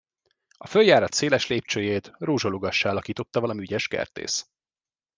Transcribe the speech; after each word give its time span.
A 0.57 0.67
följárat 0.67 1.11
széles 1.13 1.47
lépcsőjét 1.47 2.11
rózsalugassá 2.17 2.89
alakította 2.89 3.39
valami 3.39 3.61
ügyes 3.61 3.87
kertész. 3.87 4.47